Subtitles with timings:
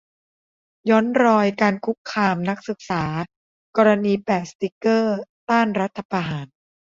[0.89, 3.03] ย้อนรอยการคุกคามนักศึกษา
[3.77, 6.47] กรณีแปะสติ๊กเกอร์ต้านรัฐประหาร